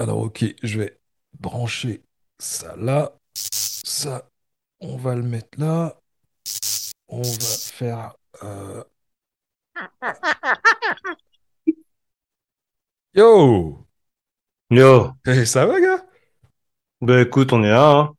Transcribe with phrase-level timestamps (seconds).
[0.00, 0.98] Alors, ok, je vais
[1.38, 2.02] brancher
[2.40, 3.12] ça là.
[3.34, 4.28] Ça,
[4.80, 6.00] on va le mettre là.
[7.08, 8.14] On va faire.
[8.42, 8.82] euh,
[13.14, 13.86] Yo!
[14.70, 16.04] Yo, Eh, ça va, gars?
[17.00, 18.16] bah écoute, on est là, hein.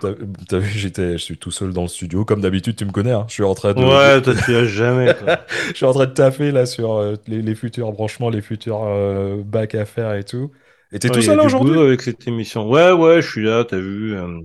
[0.00, 0.14] T'as
[0.48, 2.24] t'as vu, j'étais, je suis tout seul dans le studio.
[2.26, 3.26] Comme d'habitude, tu me connais, hein.
[3.28, 5.14] Je suis en train de, Ouais, toi tu lâches jamais,
[5.72, 8.84] je suis en train de taffer là sur euh, les, les futurs branchements, les futurs
[8.84, 10.52] euh, bacs à faire et tout.
[10.94, 11.78] Et t'es Ouais, tout seul aujourd'hui?
[11.78, 12.68] avec cette émission.
[12.70, 14.14] Ouais, ouais, je suis là, t'as vu.
[14.16, 14.40] euh,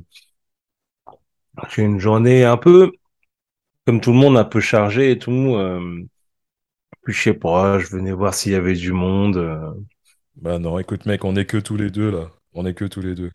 [1.69, 2.91] j'ai une journée un peu,
[3.87, 5.31] comme tout le monde, un peu chargée et tout.
[5.55, 6.03] euh,
[7.03, 9.37] puis je sais pas, je venais voir s'il y avait du monde.
[9.37, 9.73] euh.
[10.35, 12.29] Bah non, écoute, mec, on est que tous les deux là.
[12.53, 13.31] On est que tous les deux.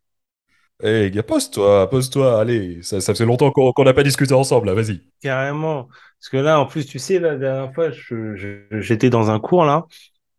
[0.82, 2.82] Eh, gars, pose-toi, pose-toi, allez.
[2.82, 5.02] Ça, ça fait longtemps qu'on n'a pas discuté ensemble là, vas-y.
[5.20, 5.86] Carrément.
[6.18, 9.86] Parce que là, en plus, tu sais, la dernière fois, j'étais dans un cours là.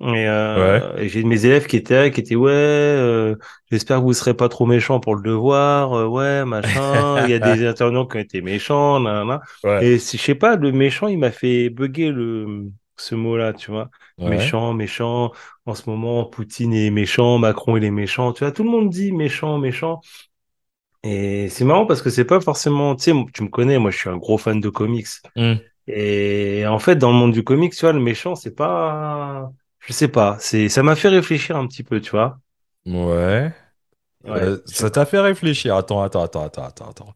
[0.02, 0.28] Et, Ouais.
[0.28, 3.36] euh, et j'ai de mes élèves qui étaient là, qui étaient ouais, euh,
[3.72, 7.24] j'espère que vous serez pas trop méchants pour le devoir, euh, ouais, machin.
[7.26, 9.42] Il y a des intervenants qui ont été méchants, nanana.
[9.64, 9.86] Ouais.
[9.86, 12.66] Et si je sais pas, le méchant, il m'a fait bugger le
[12.98, 13.90] ce mot-là, tu vois.
[14.18, 14.30] Ouais.
[14.30, 15.32] Méchant, méchant.
[15.66, 18.32] En ce moment, Poutine est méchant, Macron il est méchant.
[18.34, 20.02] Tu vois, tout le monde dit méchant, méchant.
[21.04, 23.98] Et c'est marrant parce que c'est pas forcément, tu sais, tu me connais, moi je
[23.98, 25.08] suis un gros fan de comics.
[25.36, 25.56] Hmm.
[25.88, 29.52] Et en fait, dans le monde du comics, tu vois, le méchant, c'est pas,
[29.88, 32.40] je sais pas, c'est, ça m'a fait réfléchir un petit peu, tu vois.
[32.86, 33.54] Ouais.
[34.24, 35.76] Ouais, Euh, ça t'a fait réfléchir.
[35.78, 37.16] Attends, attends, attends, attends, attends, attends.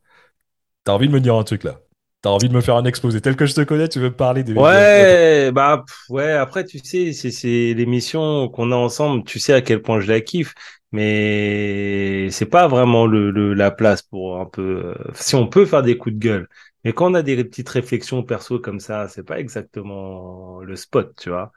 [0.85, 1.81] T'as envie de me dire un truc là.
[2.21, 3.21] T'as envie de me faire un exposé.
[3.21, 4.53] Tel que je te connais, tu veux me parler des...
[4.55, 9.61] Ouais, bah, ouais, après, tu sais, c'est, c'est l'émission qu'on a ensemble, tu sais à
[9.61, 10.53] quel point je la kiffe,
[10.91, 15.65] mais c'est pas vraiment le, le, la place pour un peu, euh, si on peut
[15.65, 16.49] faire des coups de gueule.
[16.83, 21.13] Mais quand on a des petites réflexions perso comme ça, c'est pas exactement le spot,
[21.15, 21.51] tu vois.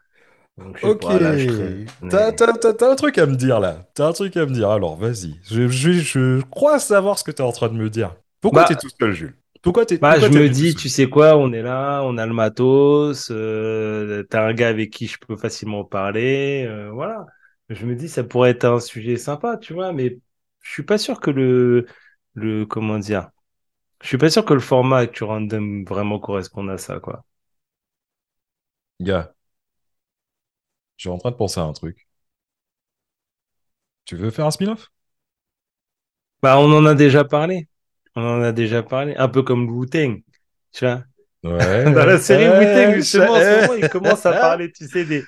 [0.56, 0.98] Donc, je sais Ok.
[0.98, 1.76] pas, là, je traîne.
[2.08, 3.86] T'as, mais- t'as- t'as- t'as un truc à me dire là.
[3.94, 4.68] T'as un truc à me dire.
[4.70, 5.38] Alors, vas-y.
[5.44, 8.16] Je, je, je crois savoir ce que t'es en train de me dire.
[8.40, 9.36] Pourquoi Bah, t'es tout seul, Jules?
[9.62, 12.18] Pourquoi t'es, Bah, pourquoi je t'es me dis, tu sais quoi, on est là, on
[12.18, 17.24] a le matos, euh, t'as un gars avec qui je peux facilement parler, euh, voilà.
[17.68, 20.18] Je me dis, ça pourrait être un sujet sympa, tu vois, mais
[20.60, 21.86] je suis pas sûr que le,
[22.34, 23.30] le, comment dire,
[24.02, 27.24] je suis pas sûr que le format Actu Random vraiment corresponde à ça, quoi.
[29.00, 29.34] Gars,
[31.02, 32.06] je suis en train de penser à un truc.
[34.04, 34.92] Tu veux faire un spin-off?
[36.40, 37.66] Bah, on en a déjà parlé.
[38.14, 39.16] On en a déjà parlé.
[39.16, 40.22] Un peu comme Wu-Tang,
[40.70, 41.02] tu vois.
[41.42, 41.84] Ouais.
[41.92, 45.04] Dans la série Ouais, Wu-Tang, justement, en ce moment, il commence à parler, tu sais,
[45.04, 45.24] des,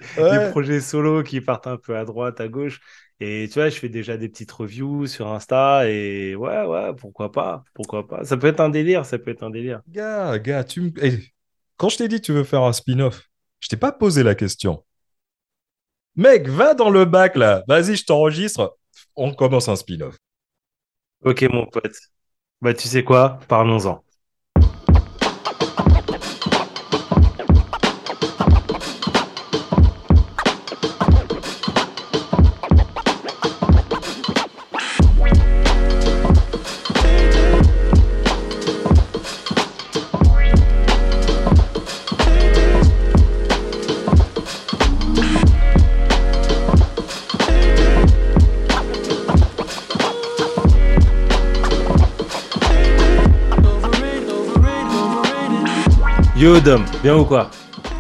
[0.53, 2.79] projets solo qui partent un peu à droite, à gauche.
[3.19, 7.33] Et tu vois, je fais déjà des petites reviews sur Insta et ouais, ouais, pourquoi
[7.33, 8.23] pas, pourquoi pas.
[8.23, 9.83] Ça peut être un délire, ça peut être un délire.
[9.89, 10.91] Gars, gars, tu me...
[11.03, 11.19] eh,
[11.77, 14.85] Quand je t'ai dit tu veux faire un spin-off, je t'ai pas posé la question.
[16.17, 17.63] Mec, va dans le bac là.
[17.69, 18.77] Vas-y, je t'enregistre.
[19.17, 20.17] On commence un spin-off.
[21.25, 21.97] Ok, mon pote.
[22.61, 23.41] Bah, tu sais quoi?
[23.49, 24.05] Parlons-en.
[56.45, 57.51] Yo, Dom, bien ou quoi?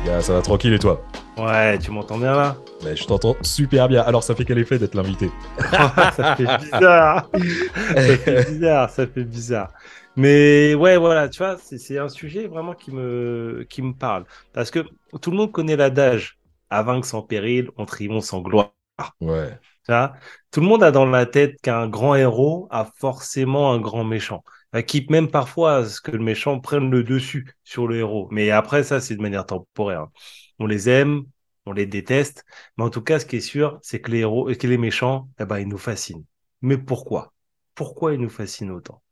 [0.05, 1.03] Gars, ça va tranquille et toi?
[1.39, 2.59] Ouais, tu m'entends bien là?
[2.85, 4.03] Mais je t'entends super bien.
[4.03, 5.31] Alors, ça fait quel effet d'être l'invité?
[5.71, 7.31] ça fait bizarre.
[7.33, 9.73] ça fait bizarre, ça fait bizarre.
[10.15, 14.27] Mais ouais, voilà, tu vois, c'est c'est un sujet vraiment qui me, qui me parle.
[14.53, 14.81] Parce que
[15.23, 16.39] tout le monde connaît l'adage,
[16.69, 18.75] à vaincre sans péril, on triomphe sans gloire.
[19.23, 19.59] Ouais.
[19.87, 20.13] Tu vois
[20.51, 24.45] tout le monde a dans la tête qu'un grand héros a forcément un grand méchant.
[24.75, 28.29] Euh, Quitte même parfois ce que le méchant prenne le dessus sur le héros.
[28.31, 30.03] Mais après, ça, c'est de manière temporaire.
[30.03, 30.13] hein.
[30.59, 31.25] On les aime,
[31.67, 32.45] on les déteste.
[32.77, 35.29] Mais en tout cas, ce qui est sûr, c'est que les héros, que les méchants,
[35.41, 36.25] eh ben, ils nous fascinent.
[36.63, 37.33] Mais pourquoi?
[37.75, 39.03] Pourquoi ils nous fascinent autant?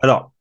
[0.00, 0.32] Alors,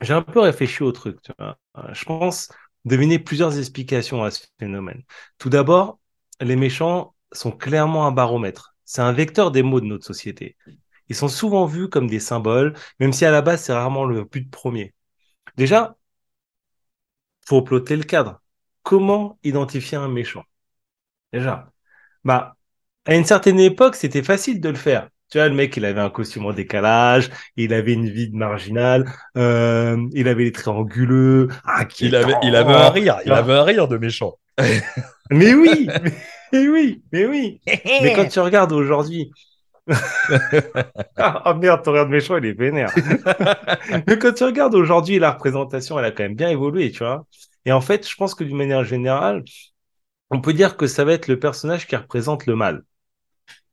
[0.00, 1.18] j'ai un peu réfléchi au truc.
[1.40, 1.52] Euh,
[1.92, 2.48] Je pense
[2.84, 5.02] deviner plusieurs explications à ce phénomène.
[5.38, 5.98] Tout d'abord,
[6.40, 8.76] les méchants sont clairement un baromètre.
[8.84, 10.56] C'est un vecteur des maux de notre société.
[11.08, 14.24] Ils sont souvent vus comme des symboles, même si à la base, c'est rarement le
[14.24, 14.94] but premier.
[15.56, 15.96] Déjà,
[17.46, 18.40] faut plotter le cadre.
[18.82, 20.44] Comment identifier un méchant?
[21.32, 21.70] Déjà,
[22.24, 22.56] bah,
[23.06, 25.08] à une certaine époque, c'était facile de le faire.
[25.30, 28.36] Tu vois, le mec, il avait un costume en décalage, il avait une vie de
[28.36, 31.48] marginal, euh, il avait les traits anguleux,
[32.00, 33.18] Il avait, il avait un rire.
[33.26, 34.38] Il avait un rire de méchant.
[35.30, 35.88] Mais oui,
[36.52, 37.60] mais oui, mais oui.
[38.00, 39.30] Mais quand tu regardes aujourd'hui,
[41.16, 42.92] ah oh merde, ton regard méchant, il est vénère.
[44.06, 47.26] Mais quand tu regardes aujourd'hui, la représentation, elle a quand même bien évolué, tu vois.
[47.64, 49.44] Et en fait, je pense que d'une manière générale,
[50.30, 52.84] on peut dire que ça va être le personnage qui représente le mal.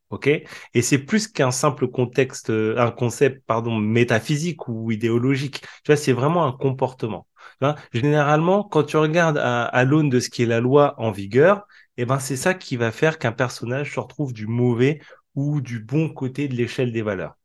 [0.09, 0.27] OK?
[0.27, 5.61] Et c'est plus qu'un simple contexte, euh, un concept, pardon, métaphysique ou idéologique.
[5.83, 7.27] Tu vois, c'est vraiment un comportement.
[7.93, 12.05] Généralement, quand tu regardes à, l'aune de ce qui est la loi en vigueur, eh
[12.05, 14.99] ben, c'est ça qui va faire qu'un personnage se retrouve du mauvais
[15.35, 17.37] ou du bon côté de l'échelle des valeurs.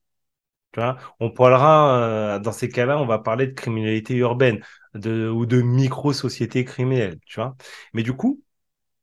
[0.72, 4.62] Tu vois on parlera, euh, dans ces cas-là, on va parler de criminalité urbaine
[4.94, 7.56] de, ou de micro-société criminelle, tu vois.
[7.92, 8.42] Mais du coup,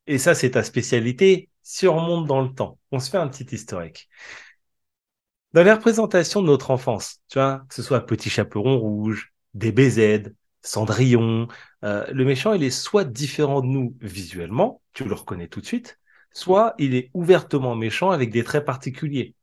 [0.07, 3.27] et ça c'est ta spécialité, si on remonte dans le temps, on se fait un
[3.29, 4.09] petit historique.
[5.53, 10.31] Dans les représentations de notre enfance, tu vois, que ce soit Petit Chaperon Rouge, DBZ,
[10.61, 11.47] Cendrillon,
[11.83, 15.65] euh, le méchant, il est soit différent de nous visuellement, tu le reconnais tout de
[15.65, 15.99] suite,
[16.37, 19.33] soit il est ouvertement méchant avec des traits particuliers.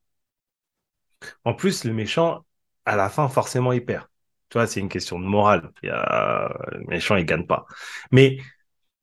[1.44, 2.44] En plus, le méchant,
[2.84, 4.06] à la fin, forcément, il perd.
[4.48, 5.72] Tu vois, c'est une question de morale.
[5.82, 7.66] Le méchant, il gagne pas.
[8.12, 8.38] Mais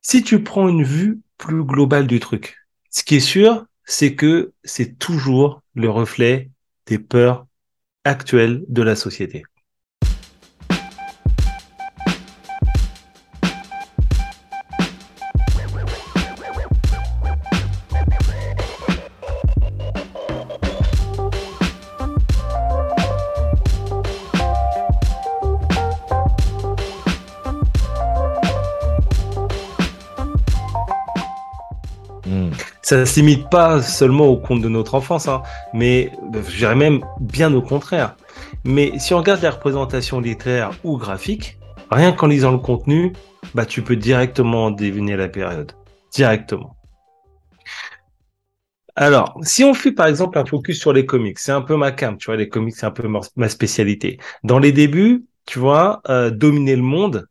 [0.01, 2.57] si tu prends une vue plus globale du truc,
[2.91, 6.49] ce qui est sûr, c'est que c'est toujours le reflet
[6.85, 7.45] des peurs
[8.05, 9.43] actuelles de la société.
[32.91, 35.43] Ça ne se limite pas seulement au conte de notre enfance, hein,
[35.73, 38.17] mais je dirais même bien au contraire.
[38.65, 41.57] Mais si on regarde les représentations littéraires ou graphiques,
[41.89, 43.13] rien qu'en lisant le contenu,
[43.55, 45.71] bah tu peux directement deviner la période.
[46.11, 46.75] Directement.
[48.97, 51.93] Alors, si on fait par exemple un focus sur les comics, c'est un peu ma
[51.93, 53.07] cam, tu vois, les comics c'est un peu
[53.37, 54.19] ma spécialité.
[54.43, 57.25] Dans les débuts, tu vois, euh, dominer le monde,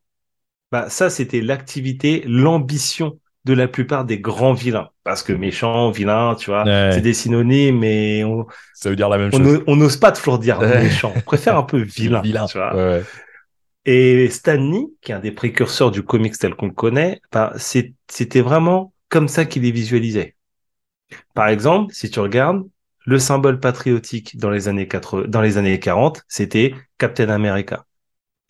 [0.73, 4.91] bah ça c'était l'activité, l'ambition de la plupart des grands vilains.
[5.05, 9.19] Parce que méchant, vilain, tu vois, c'est des synonymes, mais on, ça veut dire la
[9.19, 9.63] même chose.
[9.67, 11.13] On n'ose pas toujours dire méchant.
[11.17, 12.21] On préfère un peu vilain.
[12.23, 12.47] vilain.
[12.47, 13.03] Tu vois.
[13.87, 18.41] Et Stanley, qui est un des précurseurs du comics tel qu'on le connaît, ben, c'était
[18.41, 20.37] vraiment comme ça qu'il les visualisait.
[21.35, 22.63] Par exemple, si tu regardes,
[23.07, 27.87] le symbole patriotique dans les années 80, dans les années 40, c'était Captain America.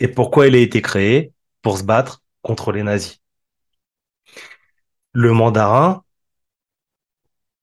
[0.00, 1.32] Et pourquoi il a été créé?
[1.62, 3.19] Pour se battre contre les nazis
[5.12, 6.04] le mandarin,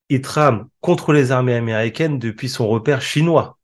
[0.08, 3.58] il trame contre les armées américaines depuis son repère chinois.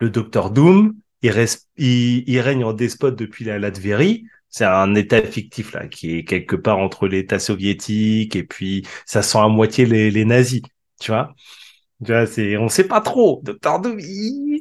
[0.00, 4.26] Le docteur Doom, il, règne en despote depuis la Latvérie.
[4.48, 9.22] C'est un état fictif là, qui est quelque part entre l'état soviétique et puis ça
[9.22, 10.62] sent à moitié les, nazis,
[11.00, 11.34] tu vois.
[12.04, 13.40] Tu vois, c'est, on sait pas trop.
[13.44, 13.98] Docteur Doom,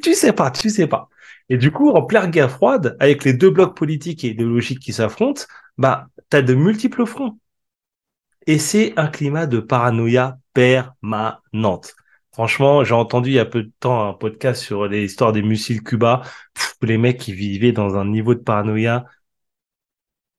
[0.04, 1.10] tu sais pas, tu sais pas.
[1.50, 4.94] Et du coup, en pleine guerre froide, avec les deux blocs politiques et idéologiques qui
[4.94, 5.44] s'affrontent,
[5.78, 7.40] bah, t'as de multiples fronts.
[8.50, 11.96] Et c'est un climat de paranoïa permanente.
[12.34, 15.84] Franchement, j'ai entendu il y a peu de temps un podcast sur l'histoire des missiles
[15.84, 16.24] Cuba.
[16.81, 19.06] les mecs qui vivaient dans un niveau de paranoïa,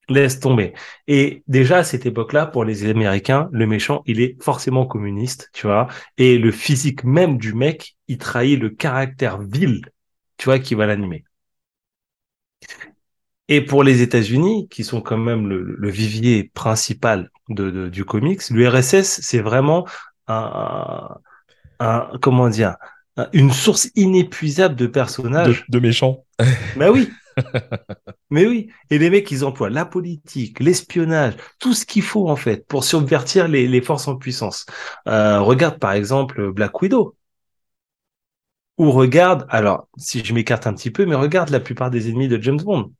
[0.09, 0.75] laisse tomber.
[1.07, 5.69] Et déjà à cette époque-là, pour les Américains, le méchant, il est forcément communiste, tu
[5.69, 5.87] vois.
[6.19, 9.83] Et le physique même du mec, il trahit le caractère vil,
[10.37, 11.25] tu vois, qui va l'animer.
[13.50, 19.21] Et pour les États-Unis, qui sont quand même le, vivier principal de, du comics, l'URSS,
[19.23, 19.88] c'est vraiment
[20.28, 21.16] un,
[21.80, 22.76] un, comment dire,
[23.33, 25.64] une source inépuisable de personnages.
[25.69, 26.25] De, méchants.
[26.76, 27.11] Mais oui.
[28.30, 28.71] Mais oui.
[28.88, 32.85] Et les mecs, ils emploient la politique, l'espionnage, tout ce qu'il faut en fait pour
[32.85, 34.64] subvertir les, les forces en puissance.
[35.09, 37.16] Euh, regarde par exemple Black Widow.
[38.78, 42.28] Ou regarde, alors si je m'écarte un petit peu, mais regarde la plupart des ennemis
[42.28, 42.92] de James Bond.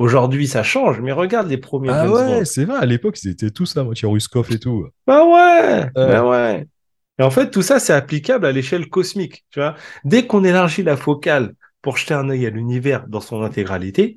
[0.00, 1.90] Aujourd'hui, ça change, mais regarde les premiers.
[1.90, 4.88] Ah ouais, c'est vrai, à l'époque, c'était tout ça, moitié Ruskov et tout.
[5.06, 6.66] Bah ouais, bah ouais.
[7.18, 9.44] Et en fait, tout ça, c'est applicable à l'échelle cosmique.
[9.50, 11.52] Tu vois, dès qu'on élargit la focale
[11.82, 14.16] pour jeter un œil à l'univers dans son intégralité,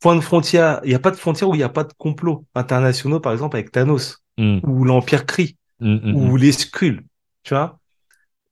[0.00, 1.94] point de frontière, il n'y a pas de frontière où il n'y a pas de
[1.96, 4.58] complots internationaux, par exemple avec Thanos hmm.
[4.64, 7.06] ou l'Empire Cri hmm, hmm, ou les Skrulls.
[7.42, 7.78] Tu vois,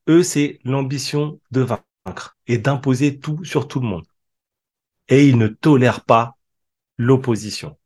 [0.09, 4.07] eux, c'est l'ambition de vaincre et d'imposer tout sur tout le monde.
[5.11, 6.37] Et ils ne tolèrent pas
[6.99, 7.77] l'opposition.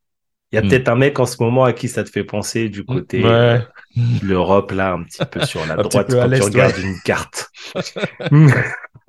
[0.50, 0.68] Il y a hmm.
[0.68, 3.58] peut-être un mec en ce moment à qui ça te fait penser du côté euh,
[4.22, 7.50] l'Europe là un petit peu sur la droite quand tu regardes une carte.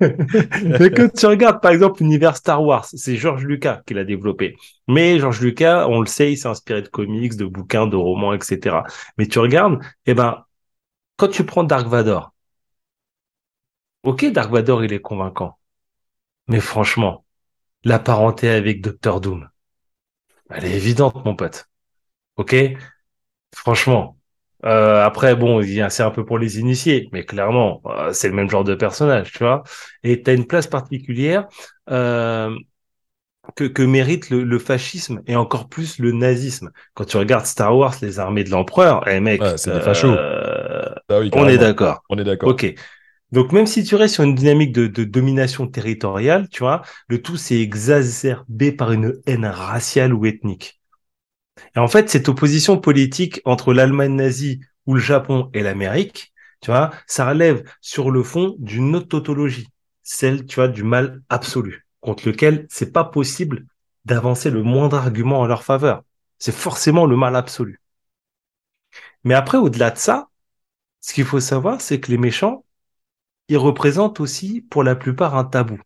[0.00, 4.56] Mais quand tu regardes par exemple l'univers Star Wars, c'est George Lucas qui l'a développé.
[4.86, 8.34] Mais George Lucas, on le sait, il s'est inspiré de comics, de bouquins, de romans,
[8.34, 8.76] etc.
[9.16, 10.44] Mais tu regardes, eh ben,
[11.16, 12.32] quand tu prends Dark Vador,
[14.02, 15.58] Ok, Dark Vador, il est convaincant.
[16.48, 17.24] Mais franchement,
[17.84, 19.48] la parenté avec Doctor Doom,
[20.50, 21.68] elle est évidente, mon pote.
[22.36, 22.54] Ok?
[23.54, 24.16] Franchement.
[24.64, 28.50] Euh, après, bon, c'est un peu pour les initiés, mais clairement, euh, c'est le même
[28.50, 29.62] genre de personnage, tu vois?
[30.02, 31.48] Et tu as une place particulière
[31.88, 32.54] euh,
[33.56, 36.70] que, que mérite le, le, fascisme et encore plus le nazisme.
[36.92, 40.14] Quand tu regardes Star Wars, les armées de l'empereur, eh mec, Ouais, c'est des fachos.
[40.14, 42.02] Ah oui, on est d'accord.
[42.10, 42.50] On est d'accord.
[42.50, 42.74] Ok.
[43.32, 47.36] Donc même si tu restes sur une dynamique de, domination territoriale, tu vois, le tout
[47.36, 50.80] c'est exacerbé par une haine raciale ou ethnique.
[51.76, 56.70] Et en fait, cette opposition politique entre l'Allemagne nazie ou le Japon et l'Amérique, tu
[56.70, 59.68] vois, ça relève sur le fond d'une autre tautologie,
[60.02, 63.66] celle, tu vois, du mal absolu, contre lequel c'est pas possible
[64.04, 66.02] d'avancer le moindre argument en leur faveur.
[66.38, 67.80] C'est forcément le mal absolu.
[69.24, 70.28] Mais après, au-delà de ça,
[71.00, 72.64] ce qu'il faut savoir, c'est que les méchants,
[73.50, 75.78] ils représentent aussi pour la plupart un tabou.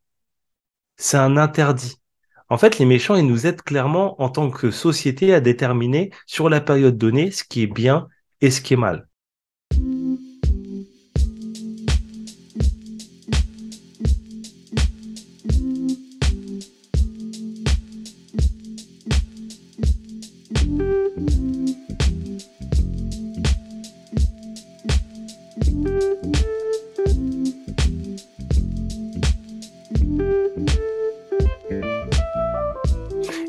[0.97, 1.97] C'est un interdit.
[2.51, 6.51] En fait, les méchants, ils nous aident clairement en tant que société à déterminer sur
[6.51, 8.09] la période donnée ce qui est bien
[8.43, 9.09] et ce qui est mal.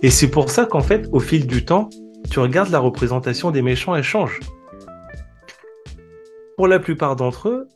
[0.05, 1.89] Et c'est pour ça qu'en fait, au fil du temps,
[2.29, 4.39] tu regardes la représentation des méchants, elle change.
[6.57, 7.67] Pour la plupart d'entre eux,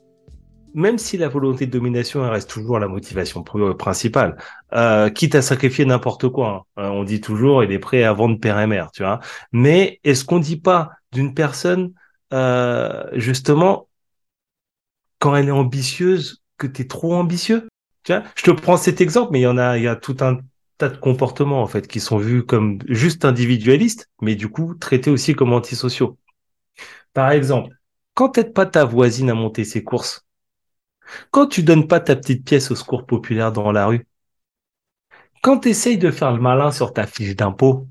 [0.72, 4.36] même si la volonté de domination reste toujours la motivation pr- principale,
[4.74, 6.82] euh, quitte à sacrifier n'importe quoi, hein.
[6.84, 9.18] Euh, on dit toujours il est prêt à vendre père et mère, tu vois.
[9.50, 11.94] Mais est-ce qu'on dit pas d'une personne
[12.32, 13.88] euh, justement
[15.18, 17.66] quand elle est ambitieuse que tu es trop ambitieux?
[18.04, 18.22] Tu vois?
[18.36, 20.38] Je te prends cet exemple, mais il y en a, il y a tout un
[20.80, 25.10] tas de comportements en fait qui sont vus comme juste individualistes, mais du coup traités
[25.10, 26.18] aussi comme antisociaux.
[27.14, 27.74] Par exemple,
[28.14, 30.26] quand t'aides pas ta voisine à monter ses courses,
[31.32, 34.06] quand tu donnes pas ta petite pièce au secours populaire dans la rue,
[35.42, 37.86] quand tu essayes de faire le malin sur ta fiche d'impôt,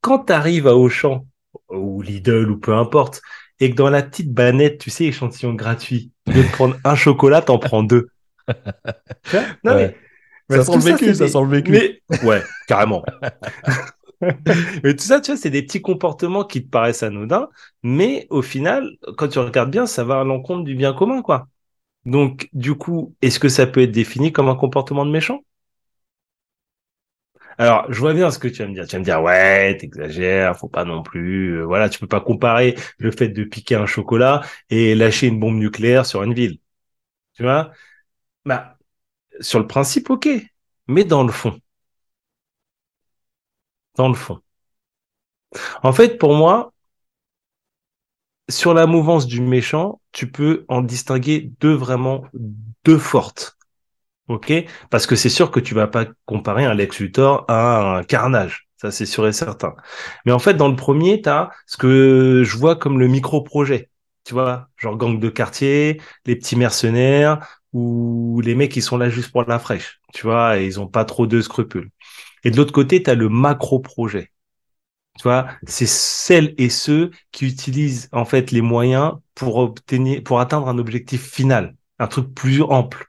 [0.00, 1.26] quand tu arrives à Auchan
[1.70, 3.22] ou Lidl ou peu importe,
[3.60, 7.58] et que dans la petite banette, tu sais, échantillon gratuit, de prendre un chocolat, t'en
[7.58, 8.10] prends deux.
[9.28, 9.48] Tu vois?
[9.64, 9.76] Non, Ouais.
[9.76, 9.98] mais,
[10.52, 11.80] Ça sent le vécu, ça des- sent le vécu.
[11.80, 13.10] Mais, ouais, carrément.
[14.84, 17.48] mais tout ça, tu vois, c'est des petits comportements qui te paraissent anodins,
[17.82, 21.48] mais au final, quand tu regardes bien, ça va à l'encontre du bien commun, quoi.
[22.06, 25.42] Donc, du coup, est-ce que ça peut être défini comme un comportement de méchant?
[27.58, 28.86] Alors, je vois bien ce que tu vas me dire.
[28.86, 31.58] Tu vas me dire, ouais, t'exagères, faut pas non plus.
[31.60, 35.38] euh, voilà, tu peux pas comparer le fait de piquer un chocolat et lâcher une
[35.40, 36.58] bombe nucléaire sur une ville.
[37.34, 37.72] Tu vois?
[38.46, 38.78] Bah,
[39.40, 40.28] sur le principe, ok.
[40.88, 41.58] Mais dans le fond,
[43.96, 44.40] dans le fond.
[45.82, 46.72] En fait, pour moi,
[48.48, 52.24] sur la mouvance du méchant, tu peux en distinguer deux vraiment,
[52.84, 53.56] deux fortes.
[54.28, 54.52] Ok?
[54.90, 58.68] Parce que c'est sûr que tu vas pas comparer un Lex Luthor à un Carnage.
[58.76, 59.74] Ça, c'est sûr et certain.
[60.26, 63.90] Mais en fait, dans le premier, tu as ce que je vois comme le micro-projet.
[64.24, 69.10] Tu vois, genre gang de quartier, les petits mercenaires ou les mecs qui sont là
[69.10, 70.00] juste pour la fraîche.
[70.14, 71.90] Tu vois, et ils ont pas trop de scrupules.
[72.44, 74.30] Et de l'autre côté, tu as le macro-projet.
[75.18, 80.40] Tu vois, c'est celles et ceux qui utilisent en fait les moyens pour obtenir, pour
[80.40, 83.06] atteindre un objectif final, un truc plus ample,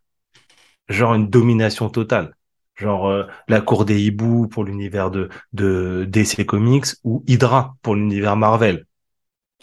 [0.90, 2.36] genre une domination totale,
[2.76, 7.96] genre euh, la cour des hiboux pour l'univers de de DC Comics ou Hydra pour
[7.96, 8.86] l'univers Marvel.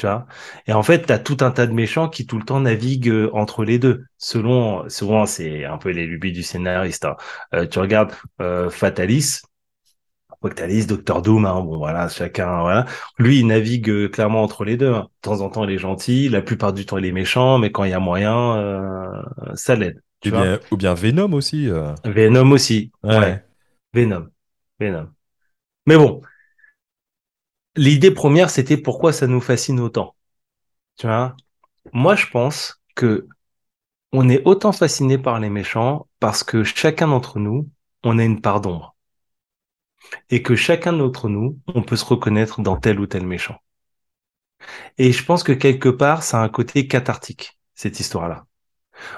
[0.00, 0.25] Tu vois
[0.66, 3.11] Et en fait, tu as tout un tas de méchants qui tout le temps naviguent
[3.11, 4.07] euh, entre les deux.
[4.16, 7.04] Selon, souvent, c'est un peu les lubies du scénariste.
[7.04, 7.16] hein.
[7.54, 9.42] Euh, tu regardes euh, Fatalis,
[10.40, 12.87] Octalis, Doctor Doom, hein, bon voilà, chacun, voilà.
[13.19, 14.90] Lui, il navigue euh, clairement entre les deux.
[14.95, 15.09] hein.
[15.23, 17.71] De temps en temps, il est gentil, la plupart du temps, il est méchant, mais
[17.71, 19.23] quand il y a moyen, euh,
[19.54, 20.00] ça l'aide.
[20.25, 21.69] Ou bien, ou bien Venom aussi.
[22.07, 22.90] Venom aussi.
[23.02, 23.19] Ouais.
[23.19, 23.45] Ouais.
[23.92, 24.28] Venom.
[24.78, 25.09] Venom.
[25.87, 26.23] Mais bon,
[27.80, 30.14] l'idée première, c'était pourquoi ça nous fascine autant.
[30.99, 31.34] Tu vois?
[31.92, 33.26] Moi, je pense que
[34.12, 37.70] on est autant fasciné par les méchants parce que chacun d'entre nous,
[38.02, 38.96] on a une part d'ombre.
[40.28, 43.56] Et que chacun d'entre nous, on peut se reconnaître dans tel ou tel méchant.
[44.99, 48.44] Et je pense que quelque part, ça a un côté cathartique, cette histoire-là.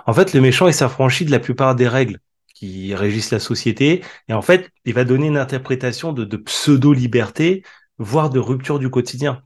[0.06, 2.20] En fait, le méchant, il s'affranchit de la plupart des règles
[2.54, 4.04] qui régissent la société.
[4.28, 7.64] Et en fait, il va donner une interprétation de, de pseudo-liberté,
[8.02, 9.42] voire de rupture du quotidien.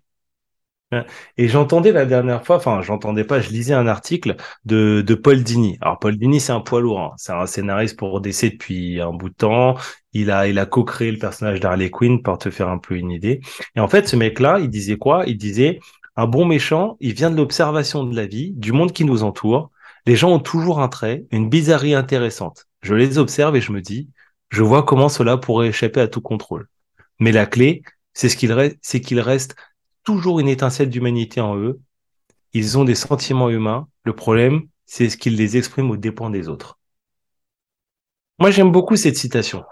[1.36, 5.42] Et j'entendais la dernière fois, enfin j'entendais pas, je lisais un article de, de Paul
[5.42, 5.78] Dini.
[5.80, 7.12] Alors Paul Dini, c'est un poids lourd, hein.
[7.16, 9.74] c'est un scénariste pour DC depuis un bout de temps.
[10.12, 13.10] Il a, il a co-créé le personnage d'Harley Quinn pour te faire un peu une
[13.10, 13.40] idée.
[13.74, 15.24] Et en fait, ce mec-là, il disait quoi?
[15.26, 15.80] Il disait
[16.16, 19.70] un bon méchant, il vient de l'observation de la vie, du monde qui nous entoure.
[20.06, 22.66] Les gens ont toujours un trait, une bizarrerie intéressante.
[22.82, 24.08] Je les observe et je me dis,
[24.50, 26.68] je vois comment cela pourrait échapper à tout contrôle.
[27.18, 27.82] Mais la clé,
[28.16, 29.56] c'est ce qu'il reste, c'est qu'il reste
[30.02, 31.80] toujours une étincelle d'humanité en eux.
[32.54, 33.88] Ils ont des sentiments humains.
[34.04, 36.78] Le problème, c'est ce qu'ils les expriment aux dépens des autres.
[38.38, 39.64] Moi, j'aime beaucoup cette citation.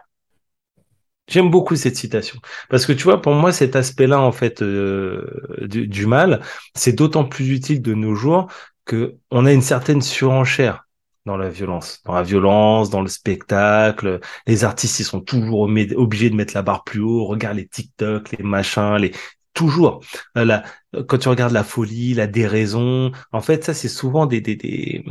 [1.27, 5.25] J'aime beaucoup cette citation parce que tu vois, pour moi, cet aspect-là en fait euh,
[5.63, 6.43] du, mal,
[6.75, 8.49] c'est d'autant plus utile de nos jours
[8.85, 10.87] que on a une certaine surenchère
[11.27, 14.21] dans la violence, dans la violence, dans le spectacle.
[14.47, 17.25] Les artistes, ils sont toujours obligés de mettre la barre plus haut.
[17.25, 19.13] Regarde les TikTok, les machins, les
[19.55, 20.01] toujours.
[20.37, 20.65] Euh, la,
[21.09, 25.05] quand tu regardes la folie, la déraison, en fait, ça, c'est souvent des, des, des,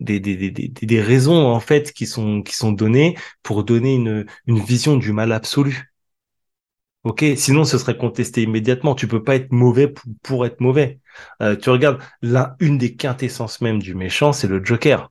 [0.00, 4.26] des, des, des, des, raisons, en fait, qui sont, qui sont données pour donner une,
[4.46, 5.87] une vision du mal absolu.
[7.04, 8.94] Ok, sinon ce serait contesté immédiatement.
[8.94, 11.00] Tu peux pas être mauvais pour, être mauvais.
[11.42, 15.10] Euh, tu regardes, là, une des quintessences même du méchant, c'est le Joker.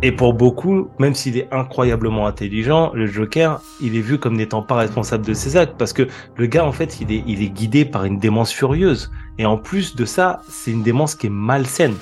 [0.00, 4.62] Et pour beaucoup, même s'il est incroyablement intelligent, le Joker, il est vu comme n'étant
[4.62, 7.48] pas responsable de ses actes parce que le gars, en fait, il est, il est
[7.48, 9.10] guidé par une démence furieuse.
[9.38, 11.96] Et en plus de ça, c'est une démence qui est malsaine.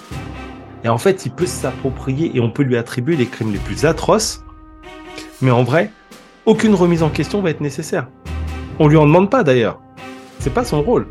[0.84, 3.86] Et en fait, il peut s'approprier et on peut lui attribuer les crimes les plus
[3.86, 4.44] atroces.
[5.40, 5.90] Mais en vrai,
[6.44, 8.08] aucune remise en question va être nécessaire.
[8.78, 9.80] On lui en demande pas d'ailleurs.
[10.38, 11.08] C'est pas son rôle.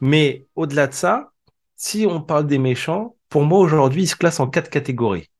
[0.00, 1.30] Mais au-delà de ça,
[1.76, 5.30] si on parle des méchants, pour moi, aujourd'hui, il se classe en quatre catégories.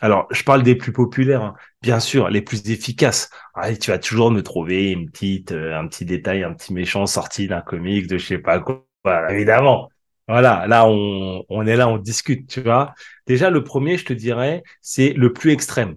[0.00, 1.54] Alors, je parle des plus populaires, hein.
[1.82, 3.30] bien sûr, les plus efficaces.
[3.54, 7.06] Ah, tu vas toujours me trouver une petite, euh, un petit détail, un petit méchant
[7.06, 8.84] sorti d'un comic de je sais pas quoi.
[9.30, 9.88] évidemment.
[10.28, 12.94] Voilà, là, on, est là, on discute, tu vois.
[13.26, 15.96] Déjà, le premier, je te dirais, c'est le plus extrême.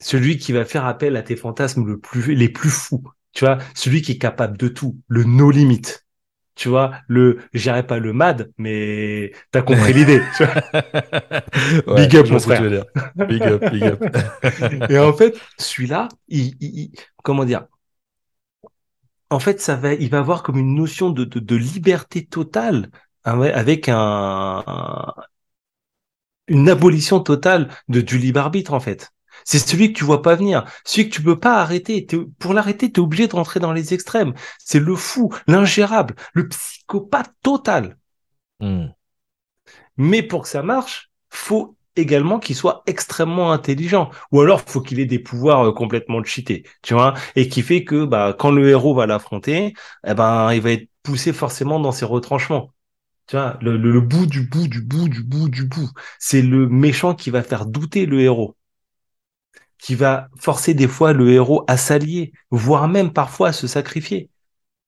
[0.00, 3.02] Celui qui va faire appel à tes fantasmes les plus fous.
[3.32, 6.07] Tu vois, celui qui est capable de tout, le no limite
[6.58, 10.20] tu vois, le, j'irai pas le mad, mais t'as compris l'idée.
[11.94, 12.84] big up, mon frère.
[13.14, 14.02] Big up, big up.
[14.90, 16.90] et en fait, celui-là, il,
[17.22, 17.66] comment dire,
[19.30, 22.90] en fait, ça va, il va avoir comme une notion de, de, liberté totale
[23.24, 24.64] hein, avec un,
[26.48, 29.12] une abolition totale de, du libre arbitre, en fait.
[29.48, 32.06] C'est celui que tu vois pas venir, celui que tu peux pas arrêter.
[32.38, 34.34] Pour l'arrêter, tu es obligé de rentrer dans les extrêmes.
[34.58, 37.96] C'est le fou, l'ingérable, le psychopathe total.
[38.60, 38.88] Hmm.
[39.96, 45.00] Mais pour que ça marche, faut également qu'il soit extrêmement intelligent ou alors faut qu'il
[45.00, 48.68] ait des pouvoirs euh, complètement cheatés, tu vois, et qui fait que bah quand le
[48.68, 49.72] héros va l'affronter,
[50.06, 52.74] eh ben il va être poussé forcément dans ses retranchements.
[53.26, 55.90] Tu vois, le bout du bout du bout du bout du bout.
[56.18, 58.57] C'est le méchant qui va faire douter le héros
[59.78, 64.30] qui va forcer des fois le héros à s'allier, voire même parfois à se sacrifier.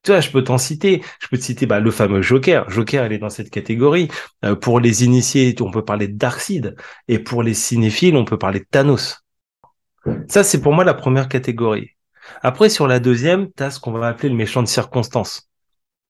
[0.02, 1.02] Tu vois, je peux t'en citer.
[1.20, 2.68] Je peux te citer bah, le fameux Joker.
[2.70, 4.08] Joker, elle est dans cette catégorie.
[4.44, 6.74] Euh, pour les initiés, on peut parler de Darkseid.
[7.08, 9.18] Et pour les cinéphiles, on peut parler de Thanos.
[10.28, 11.90] Ça, c'est pour moi la première catégorie.
[12.42, 15.50] Après, sur la deuxième, tu as ce qu'on va appeler le méchant de circonstance.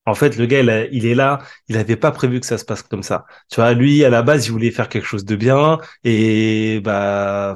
[0.07, 1.39] En fait, le gars, il, est là,
[1.69, 3.27] il n'avait pas prévu que ça se passe comme ça.
[3.51, 7.55] Tu vois, lui, à la base, il voulait faire quelque chose de bien, et bah,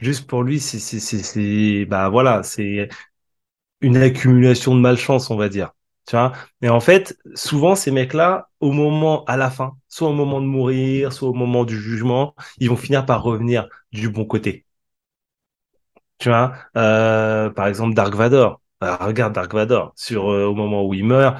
[0.00, 2.88] juste pour lui, c'est, bah voilà, c'est
[3.80, 5.72] une accumulation de malchance, on va dire.
[6.06, 6.16] Tu
[6.62, 10.46] Et en fait, souvent, ces mecs-là, au moment, à la fin, soit au moment de
[10.46, 14.66] mourir, soit au moment du jugement, ils vont finir par revenir du bon côté.
[16.18, 16.52] Tu vois?
[16.76, 18.60] Euh, Par exemple, Dark Vador.
[18.80, 19.92] regarde Dark Vador.
[19.96, 21.38] Sur, euh, au moment où il meurt,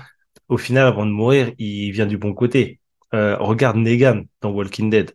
[0.49, 2.81] au final, avant de mourir, il vient du bon côté.
[3.14, 5.12] Euh, regarde Negan dans Walking Dead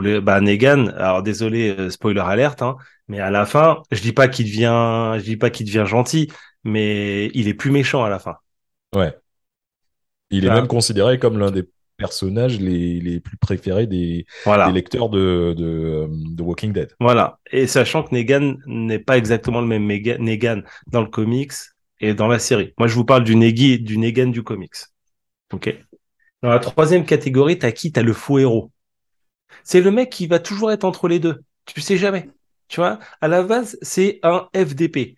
[0.00, 2.76] bah, Negan, alors désolé, euh, spoiler alerte, hein,
[3.08, 6.30] mais à la fin, je dis pas qu'il devient, je dis pas qu'il devient gentil,
[6.64, 8.36] mais il est plus méchant à la fin.
[8.94, 9.14] Ouais.
[10.30, 11.64] Il est même considéré comme l'un des
[11.96, 16.92] personnages les, les plus préférés des, des lecteurs de, de, de, Walking Dead.
[17.00, 17.38] Voilà.
[17.50, 21.52] Et sachant que Negan n'est pas exactement le même Negan dans le comics
[22.00, 22.74] et dans la série.
[22.78, 24.74] Moi, je vous parle du, Negi, du Negan du comics.
[25.52, 25.74] OK
[26.42, 27.92] Dans la troisième catégorie, t'as qui?
[27.92, 28.70] T'as le faux héros.
[29.64, 31.42] C'est le mec qui va toujours être entre les deux.
[31.66, 32.30] Tu sais jamais.
[32.68, 35.16] Tu vois, à la base, c'est un FDP.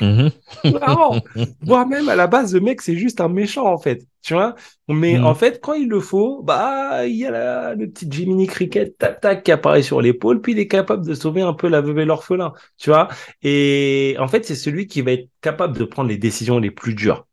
[0.00, 0.30] Mhm.
[0.70, 1.24] Vraiment.
[1.66, 4.06] Voire même à la base, le mec, c'est juste un méchant, en fait.
[4.22, 4.54] Tu vois?
[4.88, 5.22] Mais Mm.
[5.22, 8.96] en fait, quand il le faut, bah, il y a la- le petit Jiminy Cricket,
[8.98, 11.80] tac, tac, qui apparaît sur l'épaule, puis il est capable de sauver un peu la
[11.80, 12.52] veuve et l'orphelin.
[12.78, 13.08] Tu vois?
[13.42, 16.94] Et en fait, c'est celui qui va être capable de prendre les décisions les plus
[16.94, 17.26] dures.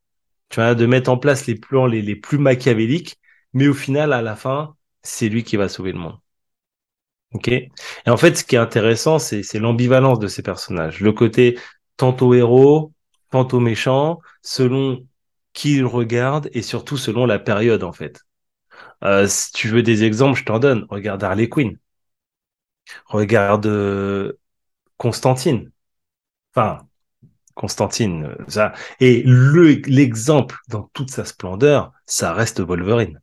[0.49, 3.17] Tu vois, de mettre en place les plans les, les plus machiavéliques,
[3.53, 6.19] mais au final, à la fin, c'est lui qui va sauver le monde.
[7.33, 7.71] Ok Et
[8.07, 11.01] en fait, ce qui est intéressant, c'est l'ambivalence de ces personnages.
[11.01, 11.59] Le côté
[11.97, 12.93] tantôt héros,
[13.31, 15.05] tantôt méchant, selon
[15.53, 18.21] qui il regarde et surtout selon la période, en fait.
[19.03, 20.85] Euh, si tu veux des exemples, je t'en donne.
[20.89, 21.77] Regarde Harley Quinn.
[23.05, 24.33] Regarde euh,
[24.97, 25.71] Constantine.
[26.55, 26.87] Enfin,
[27.55, 28.73] Constantine, euh, ça.
[28.99, 33.21] Et le l'exemple dans toute sa splendeur, ça reste Wolverine.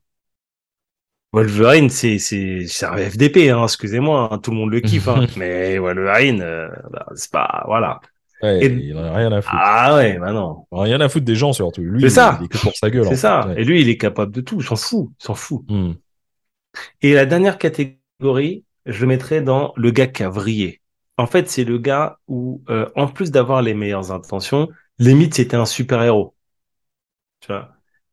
[1.35, 5.27] Wolverine, c'est c'est c'est un FDP, hein, excusez-moi, hein, tout le monde le kiffe, hein,
[5.37, 8.01] mais Wolverine, euh, bah, c'est pas voilà.
[8.42, 9.57] Ouais, Et- il en a rien à foutre.
[9.59, 11.83] Ah ouais, bah non, Rien à foutre des gens surtout.
[11.83, 12.38] Lui, C'est ça.
[12.40, 13.05] il est que pour sa gueule.
[13.07, 13.49] c'est ça.
[13.49, 13.61] Ouais.
[13.61, 15.62] Et lui, il est capable de tout, s'en fout, il s'en fout.
[15.68, 15.92] Mm.
[17.03, 20.81] Et la dernière catégorie, je le mettrais dans le gars qui a vrillé.
[21.16, 24.68] En fait, c'est le gars où, euh, en plus d'avoir les meilleures intentions,
[24.99, 26.35] limite c'était un super héros.
[27.40, 27.70] Tu vois?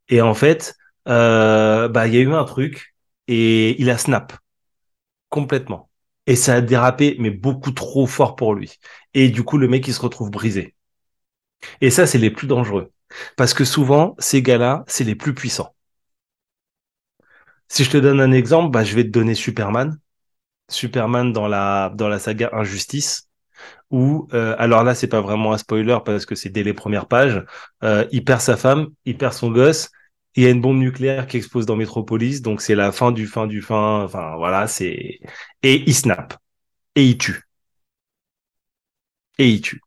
[0.10, 0.76] Et en fait,
[1.08, 2.91] euh, bah il y a eu un truc
[3.32, 4.34] et il a snap
[5.30, 5.90] complètement.
[6.28, 8.78] Et ça a dérapé, mais beaucoup trop fort pour lui.
[9.14, 10.76] Et du coup, le mec, il se retrouve brisé.
[11.80, 12.92] Et ça, c'est les plus dangereux.
[13.38, 15.74] Parce que souvent, ces gars-là, c'est les plus puissants.
[17.70, 19.98] Si je te donne un exemple, bah, je vais te donner Superman.
[20.70, 23.30] Superman dans la, saga Injustice.
[23.92, 27.08] Où, euh, alors là, c'est pas vraiment un spoiler parce que c'est dès les premières
[27.08, 27.46] pages.
[27.84, 29.90] Euh, il perd sa femme, il perd son gosse.
[30.36, 33.28] Il y a une bombe nucléaire qui explose dans Metropolis, donc c'est la fin du
[33.28, 34.04] fin du fin.
[34.04, 35.20] Enfin voilà, c'est
[35.64, 36.36] et il snap
[36.96, 37.44] et il tue
[39.38, 39.82] et il tue.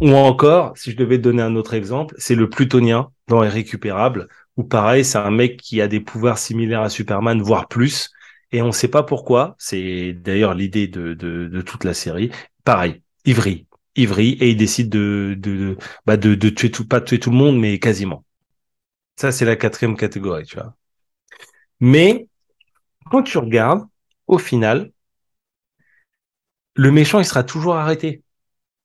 [0.00, 4.28] Ou encore, si je devais te donner un autre exemple, c'est le Plutonien dans Irrécupérable,
[4.56, 8.10] où pareil, c'est un mec qui a des pouvoirs similaires à Superman, voire plus,
[8.52, 9.54] et on ne sait pas pourquoi.
[9.58, 12.30] C'est d'ailleurs l'idée de, de, de toute la série.
[12.64, 17.00] Pareil, il vrille, et il décide de, de, de, bah de, de tuer tout, pas
[17.00, 18.24] de tuer tout le monde, mais quasiment.
[19.18, 20.74] Ça, c'est la quatrième catégorie, tu vois.
[21.80, 22.28] Mais
[23.10, 23.86] quand tu regardes,
[24.28, 24.92] au final,
[26.74, 28.22] le méchant, il sera toujours arrêté.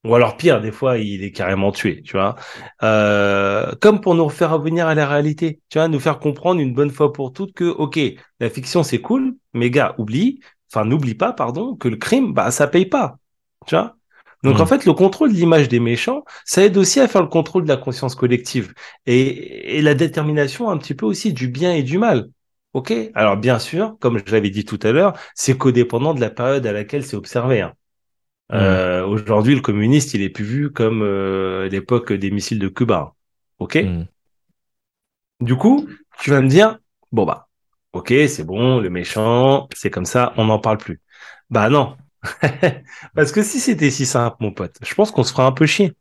[0.05, 2.35] Ou alors pire, des fois, il est carrément tué, tu vois.
[2.83, 6.73] Euh, comme pour nous faire revenir à la réalité, tu vois, nous faire comprendre une
[6.73, 7.99] bonne fois pour toutes que, ok,
[8.39, 10.41] la fiction c'est cool, mais gars, oublie,
[10.73, 13.17] enfin n'oublie pas, pardon, que le crime, bah ça paye pas.
[14.43, 17.27] Donc en fait, le contrôle de l'image des méchants, ça aide aussi à faire le
[17.29, 18.73] contrôle de la conscience collective
[19.05, 22.29] et, et la détermination un petit peu aussi du bien et du mal.
[22.73, 22.93] Ok?
[23.13, 26.65] Alors bien sûr, comme je l'avais dit tout à l'heure, c'est codépendant de la période
[26.65, 27.61] à laquelle c'est observé.
[27.61, 27.73] hein.
[28.51, 33.13] Euh, Aujourd'hui, le communiste, il est plus vu comme euh, l'époque des missiles de Cuba.
[33.59, 33.77] Ok?
[33.77, 34.07] Mm.
[35.39, 35.87] Du coup,
[36.19, 36.79] tu vas me dire,
[37.11, 37.47] bon bah,
[37.93, 41.01] ok, c'est bon, le méchant, c'est comme ça, on n'en parle plus.
[41.49, 41.97] Bah non.
[43.15, 45.65] Parce que si c'était si simple, mon pote, je pense qu'on se fera un peu
[45.65, 45.95] chier.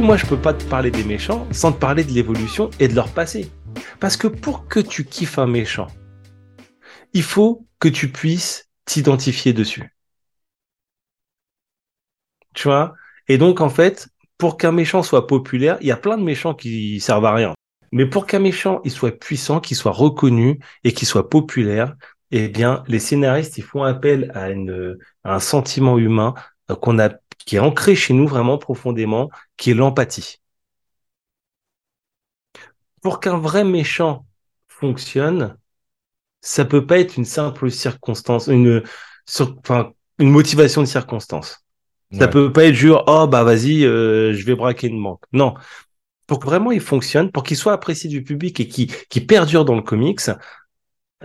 [0.00, 2.94] Moi, je peux pas te parler des méchants sans te parler de l'évolution et de
[2.94, 3.50] leur passé.
[4.00, 5.88] Parce que pour que tu kiffes un méchant,
[7.12, 9.94] il faut que tu puisses t'identifier dessus.
[12.54, 12.94] Tu vois?
[13.28, 14.08] Et donc, en fait,
[14.38, 17.54] pour qu'un méchant soit populaire, il y a plein de méchants qui servent à rien.
[17.92, 21.96] Mais pour qu'un méchant il soit puissant, qu'il soit reconnu et qu'il soit populaire,
[22.30, 26.34] eh bien, les scénaristes ils font appel à un sentiment humain
[26.70, 27.10] euh, qu'on a,
[27.46, 30.38] qui est ancré chez nous vraiment profondément, qui est l'empathie.
[33.02, 34.26] Pour qu'un vrai méchant
[34.68, 35.56] fonctionne,
[36.42, 38.82] ça peut pas être une simple circonstance, une,
[39.26, 41.64] sur- enfin, une motivation de circonstance.
[42.12, 42.32] Ça Ouais.
[42.32, 45.22] peut pas être genre, oh bah vas-y, euh, je vais braquer une banque.
[45.32, 45.54] Non.
[46.26, 49.64] Pour que vraiment il fonctionne, pour qu'il soit apprécié du public et qu'il qu'il perdure
[49.64, 50.20] dans le comics,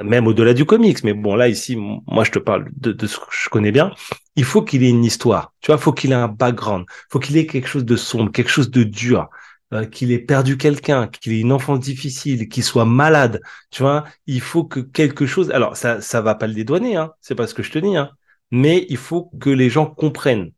[0.04, 3.18] même au-delà du comics, mais bon là ici, moi je te parle de, de ce
[3.18, 3.92] que je connais bien,
[4.36, 7.38] il faut qu'il ait une histoire, tu vois, faut qu'il ait un background, faut qu'il
[7.38, 9.30] ait quelque chose de sombre, quelque chose de dur,
[9.74, 14.04] euh, qu'il ait perdu quelqu'un, qu'il ait une enfance difficile, qu'il soit malade, tu vois,
[14.28, 17.48] il faut que quelque chose, alors ça ça va pas le dédouaner, hein, c'est pas
[17.48, 18.12] ce que je te dis, hein,
[18.52, 20.52] mais il faut que les gens comprennent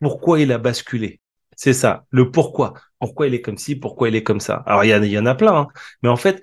[0.00, 1.20] pourquoi il a basculé.
[1.56, 2.74] C'est ça, le pourquoi.
[2.98, 4.56] Pourquoi il est comme ci, pourquoi il est comme ça.
[4.66, 5.68] Alors, il y, en a- y en a plein, hein.
[6.02, 6.42] mais en fait,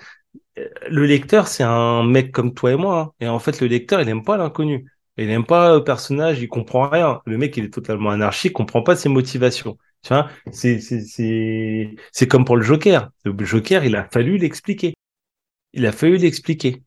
[0.90, 3.00] le lecteur, c'est un mec comme toi et moi.
[3.00, 3.12] hein.
[3.20, 4.90] Et en fait, le lecteur, il aime pas l'inconnu.
[5.18, 7.22] Il aime pas le personnage, il comprend rien.
[7.26, 9.78] Le mec, il est totalement anarchique, il comprend pas ses motivations.
[10.04, 13.10] Tu vois, c'est, c'est, c'est, c'est comme pour le Joker.
[13.26, 14.94] Le Joker, il a fallu l'expliquer.
[15.74, 16.84] Il a fallu l'expliquer.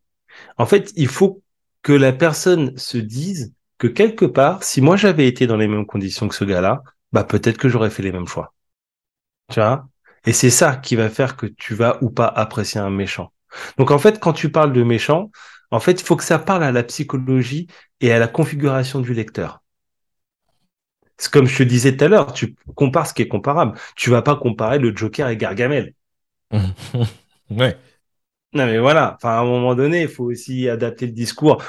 [0.59, 1.43] En fait, il faut
[1.83, 5.87] que la personne se dise que quelque part, si moi j'avais été dans les mêmes
[5.87, 8.55] conditions que ce gars-là, bah peut-être que j'aurais fait les mêmes choix.
[9.51, 9.89] Tu vois?
[10.27, 13.34] Et c'est ça qui va faire que tu vas ou pas apprécier un méchant.
[13.79, 15.31] Donc en fait, quand tu parles de méchant,
[15.71, 17.67] en fait, il faut que ça parle à la psychologie
[18.01, 19.63] et à la configuration du lecteur.
[21.17, 23.79] C'est comme je te disais tout à l'heure, tu compares ce qui est comparable.
[23.97, 25.95] Tu vas pas comparer le Joker et Gargamel.
[27.51, 27.77] ouais.
[28.53, 31.63] Non mais voilà, enfin à un moment donné, il faut aussi adapter le discours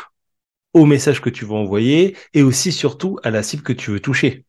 [0.73, 3.99] au message que tu veux envoyer et aussi surtout à la cible que tu veux
[3.99, 4.45] toucher.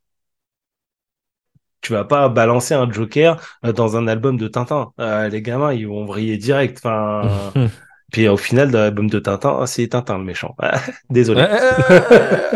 [1.87, 4.91] Tu vas pas balancer un Joker euh, dans un album de Tintin.
[4.99, 6.79] Euh, les gamins, ils vont vriller direct.
[6.79, 7.53] Enfin,
[8.13, 10.57] puis au final, dans l'album de Tintin, ah, c'est Tintin le méchant.
[11.11, 11.47] Désolé.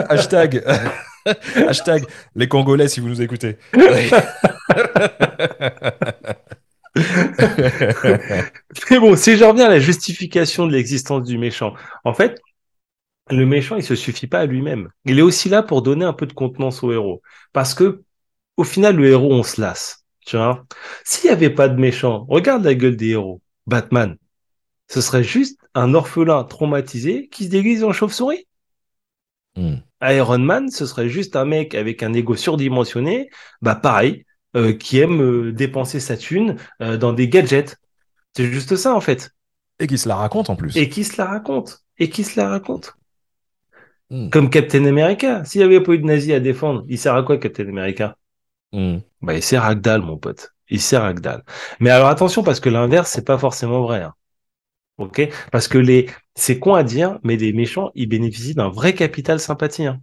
[0.08, 0.64] Hashtag.
[1.68, 3.56] Hashtag les Congolais si vous nous écoutez.
[3.76, 4.10] Mais
[8.98, 12.42] bon, si je reviens à la justification de l'existence du méchant, en fait,
[13.30, 14.88] le méchant, il se suffit pas à lui-même.
[15.04, 17.22] Il est aussi là pour donner un peu de contenance au héros.
[17.52, 18.02] Parce que,
[18.60, 20.04] au final, le héros, on se lasse.
[20.26, 20.66] Tu vois?
[21.02, 23.40] S'il n'y avait pas de méchant, regarde la gueule des héros.
[23.66, 24.16] Batman.
[24.86, 28.46] Ce serait juste un orphelin traumatisé qui se déguise en chauve-souris.
[29.56, 29.76] Hmm.
[30.02, 33.30] Iron Man, ce serait juste un mec avec un ego surdimensionné,
[33.62, 37.78] bah pareil, euh, qui aime euh, dépenser sa thune euh, dans des gadgets.
[38.36, 39.30] C'est juste ça en fait.
[39.78, 40.76] Et qui se la raconte en plus.
[40.76, 41.82] Et qui se la raconte.
[41.98, 42.94] Et qui se la raconte.
[44.10, 44.28] Hmm.
[44.28, 45.44] Comme Captain America.
[45.46, 48.16] S'il n'y avait pas eu de nazis à défendre, il sert à quoi Captain America?
[48.72, 48.98] Hmm.
[49.22, 50.50] Bah il sert dalle, mon pote.
[50.68, 51.44] Il sert dalle.
[51.80, 54.02] Mais alors attention, parce que l'inverse, c'est pas forcément vrai.
[54.02, 54.14] hein.
[54.98, 55.22] Ok?
[55.52, 59.40] Parce que les, c'est con à dire, mais les méchants, ils bénéficient d'un vrai capital
[59.40, 59.86] sympathie.
[59.86, 60.00] hein.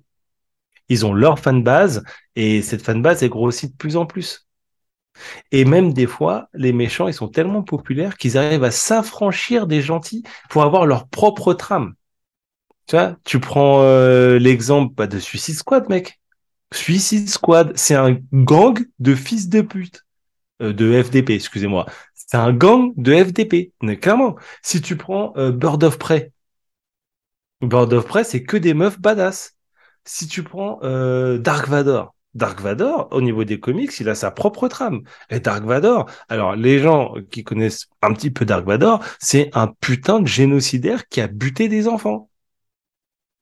[0.89, 2.03] Ils ont leur fanbase
[2.35, 4.47] et cette fanbase est grossit de plus en plus.
[5.51, 9.81] Et même des fois, les méchants, ils sont tellement populaires qu'ils arrivent à s'affranchir des
[9.81, 11.93] gentils pour avoir leur propre trame.
[12.87, 16.19] Tu vois, tu prends euh, l'exemple bah, de Suicide Squad, mec.
[16.73, 20.05] Suicide Squad, c'est un gang de fils de pute.
[20.61, 21.85] Euh, de FDP, excusez-moi.
[22.13, 23.73] C'est un gang de FDP.
[23.81, 26.31] Mais clairement, si tu prends euh, Bird of Prey,
[27.61, 29.55] Bird of Prey, c'est que des meufs badass.
[30.05, 34.31] Si tu prends euh, Dark Vador, Dark Vador, au niveau des comics, il a sa
[34.31, 35.01] propre trame.
[35.29, 39.67] Et Dark Vador, alors les gens qui connaissent un petit peu Dark Vador, c'est un
[39.67, 42.29] putain de génocidaire qui a buté des enfants.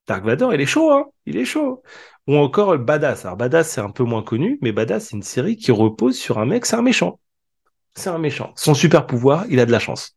[0.07, 1.83] Dark Vador, il est chaud, hein Il est chaud.
[2.27, 3.25] Ou encore Badass.
[3.25, 6.39] Alors Badass, c'est un peu moins connu, mais Badass, c'est une série qui repose sur
[6.39, 7.19] un mec, c'est un méchant.
[7.95, 8.53] C'est un méchant.
[8.55, 10.15] Son super pouvoir, il a de la chance.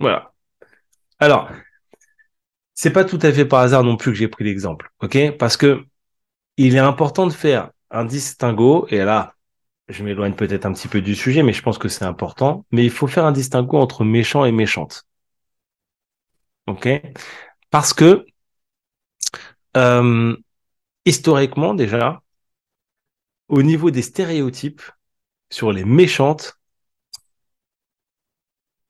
[0.00, 0.32] Voilà.
[1.20, 1.50] Alors,
[2.74, 5.36] c'est pas tout à fait par hasard non plus que j'ai pris l'exemple, ok?
[5.38, 5.84] Parce que
[6.58, 9.34] il est important de faire un distinguo, et là,
[9.88, 12.84] je m'éloigne peut-être un petit peu du sujet, mais je pense que c'est important, mais
[12.84, 15.04] il faut faire un distinguo entre méchant et méchante.
[16.66, 16.86] Ok?
[17.72, 18.24] Parce que,
[19.76, 20.36] euh,
[21.06, 22.22] historiquement déjà,
[23.48, 24.82] au niveau des stéréotypes,
[25.50, 26.58] sur les méchantes,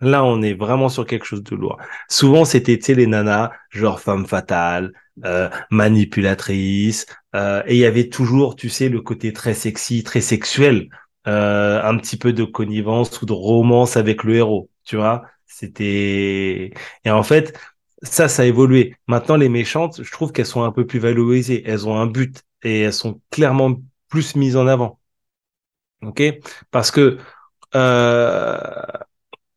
[0.01, 1.79] là, on est vraiment sur quelque chose de lourd.
[2.09, 4.93] Souvent, c'était, les nanas, genre femme fatale,
[5.25, 10.21] euh, manipulatrice, euh, et il y avait toujours, tu sais, le côté très sexy, très
[10.21, 10.89] sexuel,
[11.29, 15.25] euh, un petit peu de connivence ou de romance avec le héros, tu vois.
[15.47, 16.73] C'était
[17.05, 17.59] et en fait,
[18.03, 18.97] ça, ça a évolué.
[19.07, 21.63] Maintenant, les méchantes, je trouve qu'elles sont un peu plus valorisées.
[21.67, 25.01] Elles ont un but et elles sont clairement plus mises en avant.
[26.03, 26.23] Ok?
[26.71, 27.19] Parce que
[27.75, 28.59] euh,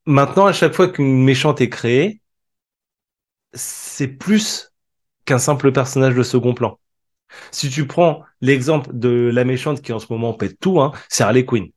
[0.05, 2.21] maintenant, à chaque fois qu'une méchante est créée,
[3.53, 4.73] c'est plus
[5.25, 6.79] qu'un simple personnage de second plan.
[7.51, 11.23] Si tu prends l'exemple de la méchante qui en ce moment pète tout, hein, c'est
[11.23, 11.71] Harley Quinn.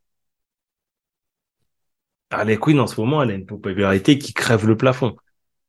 [2.30, 5.16] Harley Quinn en ce moment, elle a une popularité qui crève le plafond.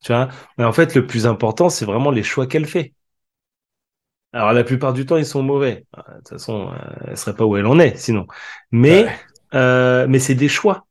[0.01, 0.29] Tu vois?
[0.57, 2.93] Mais en fait, le plus important, c'est vraiment les choix qu'elle fait.
[4.33, 5.85] Alors la plupart du temps, ils sont mauvais.
[5.97, 8.27] De toute façon, euh, elle serait pas où elle en est, sinon.
[8.71, 9.19] Mais Ouais.
[9.55, 10.85] euh, mais c'est des choix.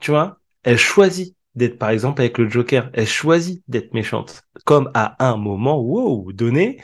[0.00, 0.38] Tu vois?
[0.64, 2.90] Elle choisit d'être, par exemple, avec le Joker.
[2.94, 4.42] Elle choisit d'être méchante.
[4.66, 6.82] Comme à un moment, wow, donné,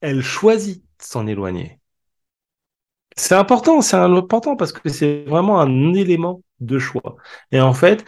[0.00, 1.80] elle choisit de s'en éloigner.
[3.16, 7.16] C'est important, c'est important parce que c'est vraiment un élément de choix.
[7.50, 8.04] Et en fait,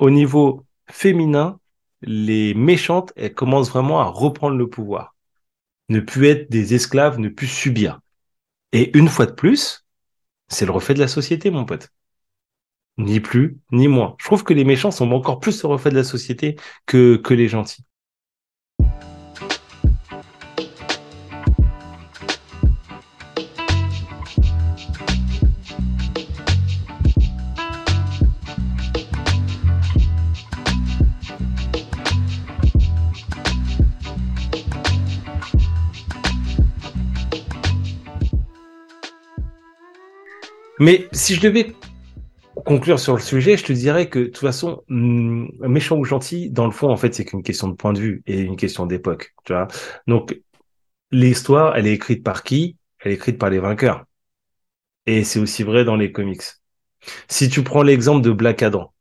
[0.00, 1.59] au niveau féminin,
[2.02, 5.14] les méchantes, elles commencent vraiment à reprendre le pouvoir.
[5.88, 8.00] Ne plus être des esclaves, ne plus subir.
[8.72, 9.84] Et une fois de plus,
[10.48, 11.90] c'est le reflet de la société, mon pote.
[12.98, 14.14] Ni plus, ni moins.
[14.18, 17.34] Je trouve que les méchants sont encore plus le reflet de la société que, que
[17.34, 17.84] les gentils.
[40.80, 41.74] Mais si je devais
[42.64, 46.50] conclure sur le sujet, je te dirais que de toute façon, hum, méchant ou gentil,
[46.50, 48.86] dans le fond, en fait, c'est qu'une question de point de vue et une question
[48.86, 49.34] d'époque.
[49.44, 49.68] Tu vois.
[50.06, 50.40] Donc,
[51.10, 52.76] l'histoire, elle est écrite par qui?
[53.00, 54.04] Elle est écrite par les vainqueurs.
[55.06, 56.42] Et c'est aussi vrai dans les comics.
[57.28, 58.92] Si tu prends l'exemple de Black Adam,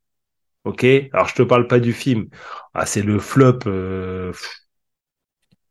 [0.66, 0.86] ok?
[1.14, 2.28] Alors, je te parle pas du film.
[2.74, 3.60] Ah, c'est le flop.
[3.68, 4.34] Euh...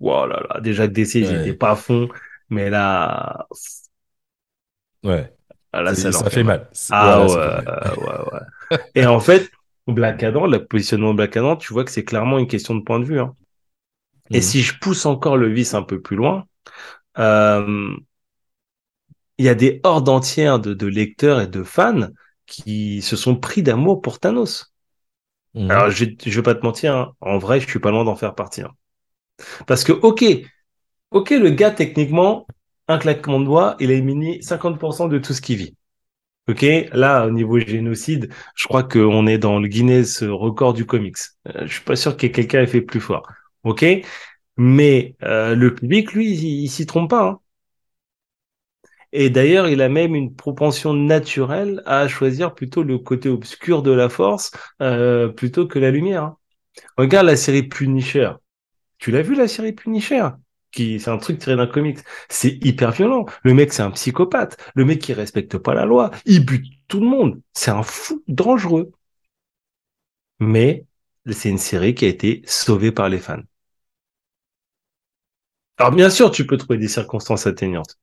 [0.00, 2.08] Voilà, là, déjà que DC, ils étaient pas à fond,
[2.50, 3.46] mais là.
[5.02, 5.37] Ouais.
[5.72, 6.68] Ah, ça, fait mal.
[6.90, 8.38] Ah ouais, ouais,
[8.72, 9.50] ouais, Et en fait,
[9.86, 12.82] Black Adam, le positionnement de Black Adam, tu vois que c'est clairement une question de
[12.82, 13.20] point de vue.
[13.20, 13.34] Hein.
[14.30, 14.42] Et mhm.
[14.42, 16.46] si je pousse encore le vice un peu plus loin,
[17.18, 17.94] euh,
[19.38, 22.08] il y a des hordes entières de, lecteurs et de fans
[22.46, 24.72] qui se sont pris d'amour pour Thanos.
[25.54, 25.70] Mhm.
[25.70, 27.14] Alors, je, je vais pas te mentir, hein.
[27.20, 28.62] en vrai, je suis pas loin d'en faire partie.
[28.62, 28.72] Hein.
[29.66, 30.24] Parce que, ok,
[31.10, 32.46] ok, le gars, techniquement,
[32.88, 35.76] un claquement de doigts, il a éliminé 50% de tout ce qui vit.
[36.48, 41.18] Ok, là au niveau génocide, je crois qu'on est dans le Guinness record du comics.
[41.48, 43.28] Euh, je suis pas sûr que quelqu'un ait fait plus fort.
[43.64, 43.84] Ok,
[44.56, 47.28] mais euh, le public, lui, il, s'y trompe pas.
[47.28, 47.40] Hein.
[49.12, 53.90] Et d'ailleurs, il a même une propension naturelle à choisir plutôt le côté obscur de
[53.90, 54.50] la force
[54.82, 56.24] euh, plutôt que la lumière.
[56.24, 56.36] Hein.
[56.96, 58.32] Regarde la série Punisher.
[58.98, 60.28] Tu l'as vu la série Punisher?
[60.78, 61.98] C'est un truc tiré d'un comics.
[62.28, 63.26] C'est hyper violent.
[63.42, 64.56] Le mec, c'est un psychopathe.
[64.74, 66.10] Le mec qui respecte pas la loi.
[66.26, 67.40] Il bute tout le monde.
[67.54, 68.92] C'est un fou dangereux.
[70.40, 70.84] Mais
[71.30, 73.42] c'est une série qui a été sauvée par les fans.
[75.76, 77.98] Alors bien sûr, tu peux trouver des circonstances atteignantes.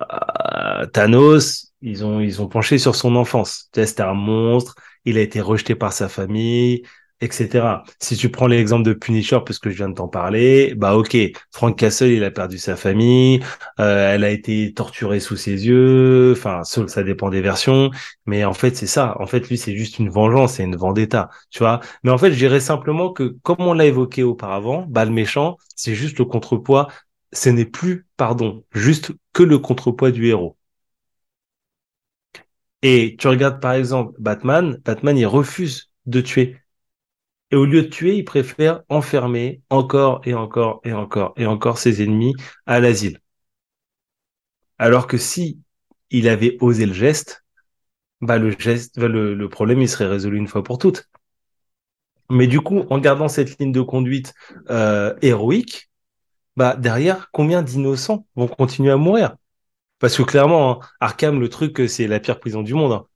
[0.00, 3.68] Euh, Thanos, ils ont ils ont penché sur son enfance.
[3.74, 4.74] C'était un monstre.
[5.04, 6.82] Il a été rejeté par sa famille
[7.20, 7.84] etc.
[8.00, 11.16] Si tu prends l'exemple de Punisher, puisque je viens de t'en parler, bah ok,
[11.52, 13.40] Frank Castle, il a perdu sa famille,
[13.80, 17.90] euh, elle a été torturée sous ses yeux, enfin, ça dépend des versions,
[18.26, 19.16] mais en fait, c'est ça.
[19.20, 21.80] En fait, lui, c'est juste une vengeance, c'est une vendetta, tu vois.
[22.04, 25.56] Mais en fait, je dirais simplement que, comme on l'a évoqué auparavant, bah, le méchant,
[25.76, 26.88] c'est juste le contrepoids,
[27.32, 30.56] ce n'est plus, pardon, juste que le contrepoids du héros.
[32.82, 36.56] Et tu regardes par exemple Batman, Batman il refuse de tuer.
[37.50, 41.78] Et au lieu de tuer, il préfère enfermer encore et encore et encore et encore
[41.78, 42.34] ses ennemis
[42.66, 43.20] à l'asile.
[44.78, 45.60] Alors que si
[46.10, 47.44] il avait osé le geste,
[48.20, 51.08] bah le geste, bah, le, problème il serait résolu une fois pour toutes.
[52.30, 54.34] Mais du coup, en gardant cette ligne de conduite
[54.70, 55.90] euh, héroïque,
[56.56, 59.36] bah derrière, combien d'innocents vont continuer à mourir?
[59.98, 62.92] Parce que clairement, hein, Arkham, le truc, c'est la pire prison du monde.
[62.92, 63.06] Hein.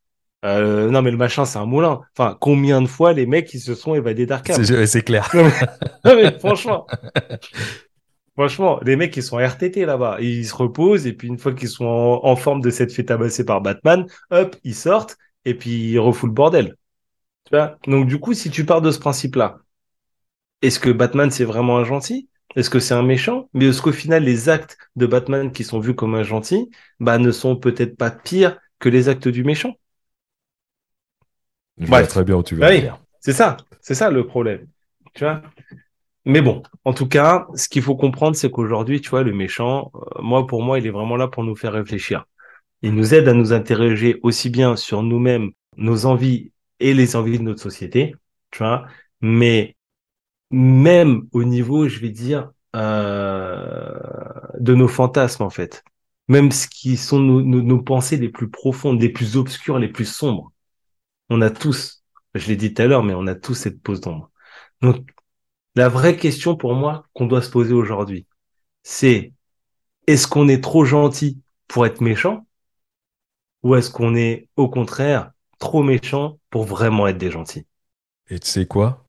[0.45, 2.01] Euh, non, mais le machin, c'est un moulin.
[2.17, 5.31] Enfin, combien de fois les mecs, ils se sont évadés d'Arkham C'est clair.
[6.05, 6.87] non, mais, franchement.
[8.35, 10.19] Franchement, les mecs, ils sont RTT là-bas.
[10.21, 11.87] Ils se reposent, et puis une fois qu'ils sont
[12.23, 16.27] en, forme de s'être fait tabasser par Batman, hop, ils sortent, et puis ils refouent
[16.27, 16.77] le bordel.
[17.45, 17.79] Tu vois?
[17.87, 19.59] Donc, du coup, si tu pars de ce principe-là,
[20.63, 22.29] est-ce que Batman, c'est vraiment un gentil?
[22.57, 23.49] Est-ce que c'est un méchant?
[23.55, 27.19] Mais est-ce qu'au final, les actes de Batman qui sont vus comme un gentil, bah,
[27.19, 29.75] ne sont peut-être pas pires que les actes du méchant?
[31.79, 32.89] Je vois très bien où tu veux oui,
[33.21, 34.67] C'est ça, c'est ça le problème.
[35.15, 35.43] Tu vois
[36.25, 39.91] Mais bon, en tout cas, ce qu'il faut comprendre, c'est qu'aujourd'hui, tu vois, le méchant,
[39.95, 42.27] euh, moi, pour moi, il est vraiment là pour nous faire réfléchir.
[42.83, 47.39] Il nous aide à nous interroger aussi bien sur nous-mêmes, nos envies et les envies
[47.39, 48.15] de notre société,
[48.51, 48.87] tu vois,
[49.21, 49.77] mais
[50.51, 53.99] même au niveau, je vais dire, euh,
[54.59, 55.85] de nos fantasmes, en fait.
[56.29, 60.54] Même ce qui sont nos pensées les plus profondes, les plus obscures, les plus sombres
[61.31, 64.01] on a tous, je l'ai dit tout à l'heure, mais on a tous cette pose
[64.01, 64.31] d'ombre.
[64.83, 65.09] Donc,
[65.75, 68.27] la vraie question pour moi qu'on doit se poser aujourd'hui,
[68.83, 69.33] c'est
[70.07, 72.47] est-ce qu'on est trop gentil pour être méchant
[73.63, 77.67] ou est-ce qu'on est au contraire trop méchant pour vraiment être des gentils?
[78.29, 79.07] Et tu sais quoi?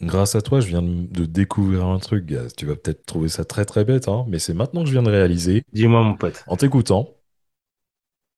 [0.00, 2.26] Grâce à toi, je viens de découvrir un truc.
[2.56, 5.02] Tu vas peut-être trouver ça très très bête, hein, mais c'est maintenant que je viens
[5.02, 5.62] de réaliser.
[5.74, 6.42] Dis-moi, mon pote.
[6.46, 7.10] En t'écoutant,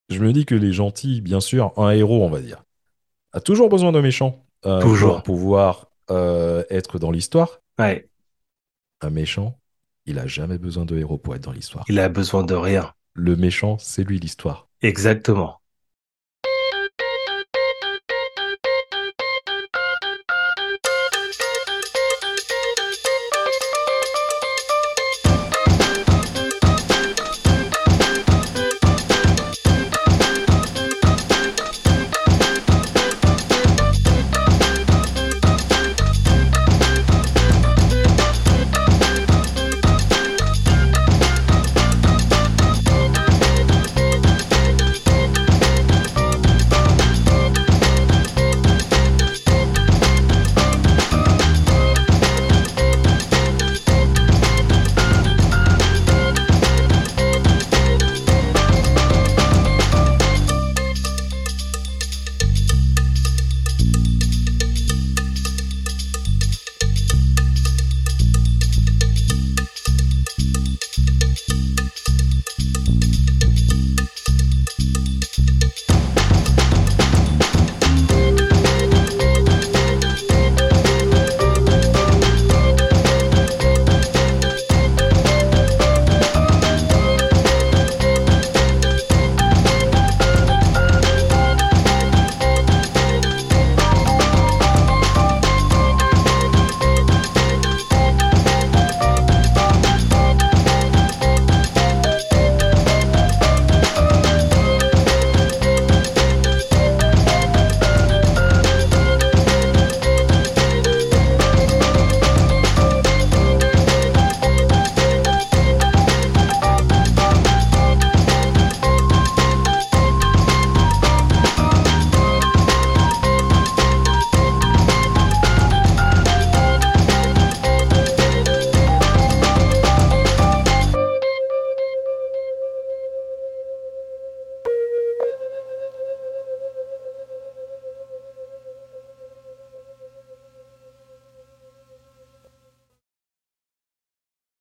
[0.08, 2.64] je me dis que les gentils, bien sûr, un héros, on va dire
[3.32, 7.60] a toujours besoin d'un méchant euh, pour pouvoir euh, être dans l'histoire.
[7.78, 8.08] Ouais.
[9.00, 9.58] Un méchant,
[10.06, 11.84] il a jamais besoin de héros pour être dans l'histoire.
[11.88, 12.92] Il a besoin de rien.
[13.14, 14.68] Le méchant, c'est lui l'histoire.
[14.82, 15.61] Exactement.